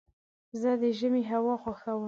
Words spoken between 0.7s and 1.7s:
د ژمي هوا